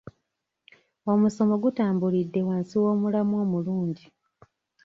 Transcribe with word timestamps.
Omusomo 1.11 1.55
gutambulidde 1.63 2.39
wansi 2.47 2.75
w'omulamwa 2.83 3.37
omulungi. 3.45 4.05